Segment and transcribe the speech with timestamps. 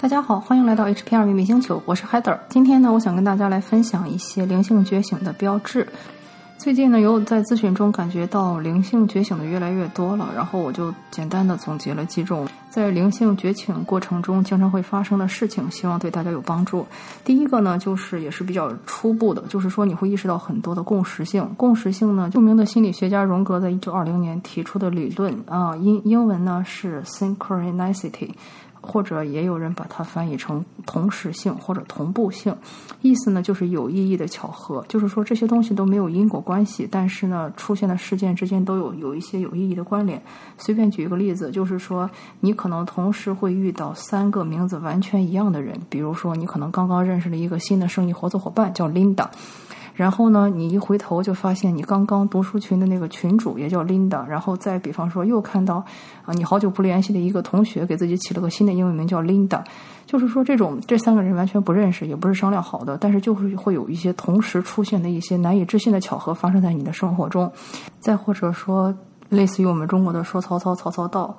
[0.00, 2.38] 大家好，欢迎来到 HPR 秘密星球，我是 Heather。
[2.48, 5.88] 今天呢，我想跟大家来分享一些灵性觉醒的标志。
[6.56, 16.86] 最近呢，有在咨询中感觉到灵性觉醒的越来越多了，然后我就简单的总结了几种在灵性觉醒过程中经常会发生的事情，希望对大家有帮助。
[17.24, 21.44] 第一个呢，就是也是比较初步的，就是说你会意识到很多的共识性。
[21.56, 28.30] 共识性呢，著名的心理学家荣格在一九二零年提出的理论啊，英英文呢是 synchronicity。
[28.80, 32.54] 或者也有人把它翻译成同时性或者同步性，
[33.02, 40.20] 意思呢就是有意义的巧合，就是说这些东西都没有因果关系，但是呢出现的事件之间都有有一些有意义的关联。
[40.56, 42.08] 随便举一个例子，就是说
[42.40, 49.26] 你可能同时会遇到三个名字完全一样的人，比如说你可能刚刚认识了一个新的生意合作伙伴叫 Linda。
[49.98, 55.84] 然后呢，你一回头就发现你刚刚读书群的那个群主也叫 Linda，然后再比方说又看到
[56.24, 59.60] 啊，你好久不联系的一个同学给自己起了个新的英文名叫 Linda，
[60.06, 67.50] 就是说这种这三个人完全不认识，也不是商量好的，但是就是会有一些同时出现的一些难以置信的巧合发生在你的生活中，
[67.98, 68.94] 再或者说
[69.28, 71.36] 类似于我们中国的说曹操曹操到。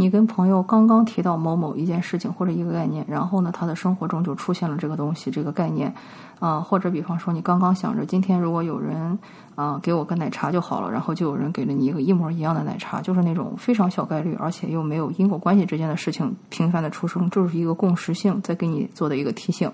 [0.00, 5.92] 你跟朋友刚刚提到某某一件事情或者一个概念，然后呢，他的生活中就出现了这个东西、这个概念，
[6.38, 9.18] 啊，或者比方说你刚刚想着今天如果有人
[9.56, 19.70] 啊给我个奶茶就好了，然后就有人给了你一个一模一样的奶茶，就是那种非常小概率，而且又没有因果关系之间的事情频繁的出生，就是一个共识性在给你做的一个提醒。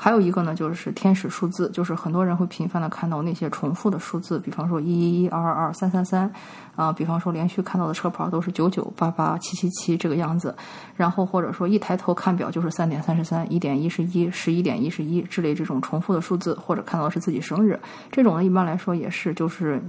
[0.00, 6.32] 还有一个呢，就是天使数字，就是很多人会频繁的看到那些重复的数字，比方说一一一、二二二、三三三，
[6.76, 10.54] 啊，比方说连续看到的车牌都是九九八八七七七这个样子，
[10.94, 17.76] 然后或者说一抬头看表就是三点三十三、一点一十一、十一点一十一之类这种重复的数字，或者看到的是自己生日，
[18.12, 19.82] 这种呢一般来说也是就是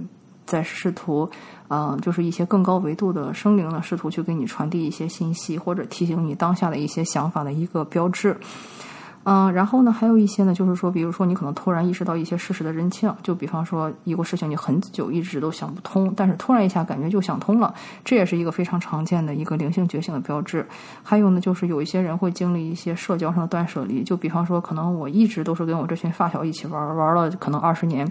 [0.44, 1.30] 在试图，
[1.68, 8.36] 嗯，就是一些更高维度的生灵呢试图去给你传递一些信息，或者提醒你当下的一些想法的一个标志。
[9.24, 20.66] 嗯，然后呢，还有一些呢，就是说，比如说你可能突然意识到一些事实的真相，就比方说一个事情你很久一直都想不通，但是突然一下感觉就想通了，这也是一个非常常见的一个灵性觉醒的标志。
[21.02, 28.10] 还有呢，就是有一些人会经历一些社交上的断舍离，就比方说可能我一直都是跟我这群发小一起玩，玩了可能二十年。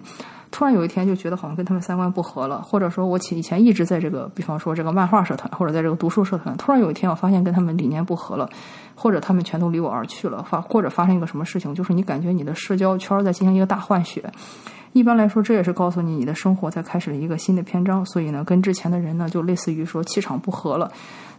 [0.51, 8.49] 突然有一天就觉得好像跟他们三观不合了，或者说我以前一直在这个，比方说这个漫画社团或者在这个读书社团，突然有一天我发现跟他们理念不合了，
[8.95, 14.23] 或者他们全都离我而去了，发或者发生一个什么事情，就是你感觉你的社交圈在进行一个大换血。
[14.93, 20.91] 一般来说，这也是告诉你你的生活在开始了一个新的篇章，所以呢，跟之前的人呢就类似于说气场不合了，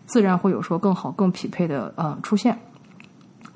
[0.06, 2.56] 自然会有说更好更匹配的呃出现。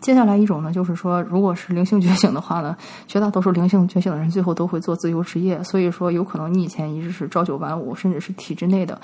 [0.05, 2.77] 接下来一种呢，就是说，如果是灵性觉醒的话呢，
[3.09, 5.65] 绝大多数灵性觉醒的人最后都会做自由职业。
[5.65, 9.01] 所以说，有可能你以前一直是朝九晚五，甚至是体制内的，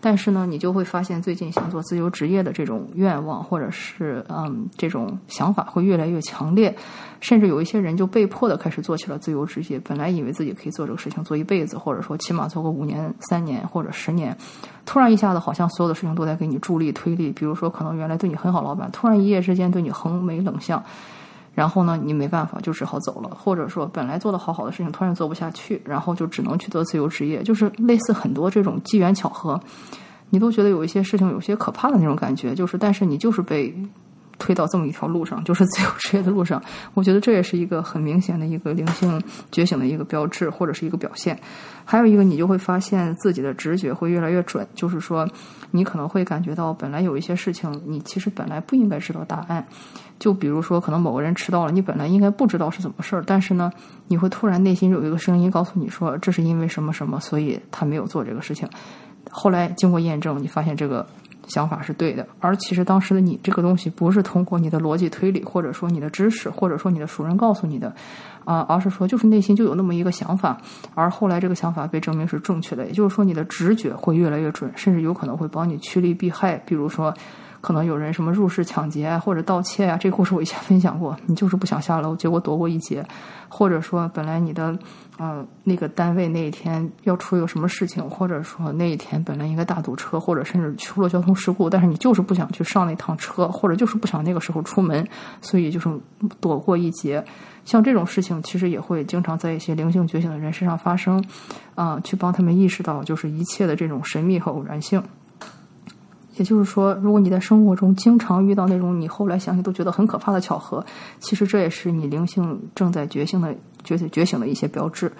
[0.00, 6.72] 但是呢，你就会发现最近想做自由职业的这种愿望，或者是嗯这种想法会越来越强烈。
[7.20, 14.36] 甚至有一些人就被迫的开始做起了自由职业，本来以为自己可以做这个事情做一辈子，或者说起码做个五年、三年或者十年，
[14.84, 17.32] 突然一下子好像所有的事情都在给你助力推力。
[17.32, 20.82] 比如说，可能原来对你很好，老板突然一夜之间对你横眉冷巷，
[21.54, 29.60] 然后呢，你没办法就只好走了，或者说本来做的好好的事情突然做不下去，然后就只能去做自由职业，就是类似很多这种机缘巧合，
[30.30, 33.74] 你都觉得有一些事情有些可怕的那种感觉，就是但是你就是被。
[34.44, 36.62] 推到这么一条路上，就是自由职业的路上。
[36.92, 39.18] 我觉得这也是一个很明显的一个灵性
[39.50, 41.38] 觉醒的一个标志，或者是一个表现。
[41.86, 45.26] 还有一个，你就会发现自己的直觉会越来越准，就是说，
[45.70, 49.66] 你可能会感觉到，本来有一些事情，你其实本来不应该知道答案。
[50.18, 53.72] 就比如说，可能某个人迟到了，你本来应该不知道是怎么事儿，但是呢，
[54.08, 58.68] 你会突然内心有一个声音告诉你说，这是因为什么什么，所以他没有做这个事情。
[59.30, 61.06] 后来经过验证，你发现这个。
[61.46, 67.94] 想法是对的，而其实当时的你这个东西不是通过你的逻辑推理，或者说你的知识，或者说你的熟人告诉你的，
[68.44, 70.56] 啊，而是说就是内心就有那么一个想法，
[70.94, 77.14] 而后来这个想法被证明是正确的，也就是说你的直觉会越来越准，甚至有可能会帮你趋利避害，比如说。
[77.64, 81.16] 可能有人什么入室抢劫啊，或者盗窃啊，这个故事我以前分享过。
[81.24, 83.02] 你就是不想下楼，结果躲过一劫；
[83.48, 84.78] 或者说，本来你的
[85.16, 95.02] 呃那个单位那一天要出一个什么事情，或者说那一天本来应该大堵车，或者甚至出了交通事故，但是你就是不想去上那趟车，或者就是不想那个时候出门，
[95.40, 95.88] 所以就是
[96.40, 97.24] 躲过一劫。
[97.64, 101.24] 像这种事情，其实也会经常在一些灵性觉醒的人身上发生，
[101.74, 105.02] 啊，去帮他们意识到就是一切的这种神秘和偶然性。
[106.36, 110.84] 也就是说，如果你在生活中经常遇到那种你后来想想都觉得很可怕的巧合，
[111.20, 115.12] 其实这也是你灵性正在觉醒的觉醒觉醒的一些标志。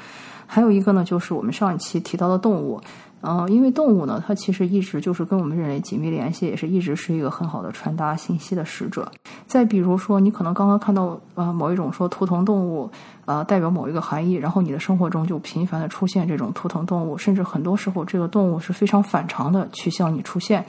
[0.46, 2.81] 还有一个呢，就是我们上一期提到的动物，
[3.20, 9.11] 呃，因为动物呢，它其实一直就是跟我们人类紧密联系，也是一直是一个很好的传达信息的使者。
[9.46, 12.91] 再比如说，你可能刚刚看到呃某一种说图腾动物，
[13.25, 20.64] 呃代表某一个含义，然后你的生活中就频繁的出现这种图腾动物，甚至很多时候这个动物是非常反常的去向你出现。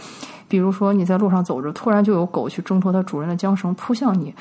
[0.47, 4.33] 比如说你在路上走着，突然就有狗去挣脱它主人的缰绳扑向你。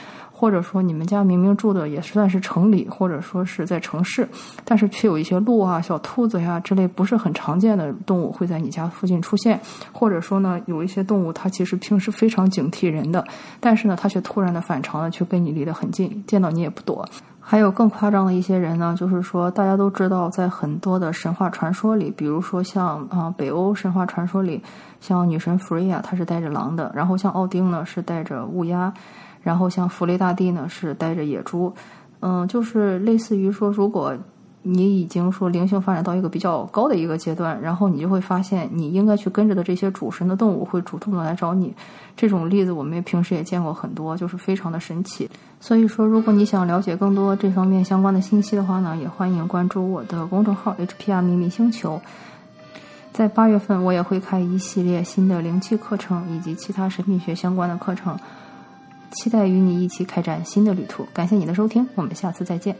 [0.44, 4.28] 或者说，你们家明明住的也算是城里，或者说是在城市，
[4.62, 9.58] 但是却有一些鹿啊、小兔子呀之类不是很常见的动物会在你家附近出现。
[9.90, 13.26] 或者说呢，有一些动物它其实平时非常警惕人的，
[13.58, 17.08] 但是呢，它却突然的反常的去跟你离得很近，见到你也不躲。
[17.40, 24.62] 还有更夸张的一些人呢，就是说大家都知道，在很多的神话传说里，比如说像啊北欧神话传说里，
[25.00, 28.92] 像女神弗瑞亚她是带着狼的，然后像奥丁呢是带着乌鸦。
[29.44, 31.72] 然后像弗雷大帝呢是带着野猪，
[32.18, 34.16] 嗯，就是类似于说，如果
[34.62, 41.74] 你已经说灵性发展到一个比较高的一个阶段，然后你就会发现你应该去跟着的这些主神的动物会主动的来找你。
[42.16, 45.28] 这种例子我们平时也见过很多，就是非常的神奇。
[45.60, 52.00] 所以说，如果你想了解更多这方面相关的信息的话呢，也欢迎关注我的公众号 HPR 秘密星球。
[53.12, 58.18] 在八月份，我也会开一系列新的灵气课程以及其他神秘学相关的课程。
[59.14, 61.06] 期待与你一起开展新的旅途。
[61.14, 62.76] 感谢你的收听，我们下次再见。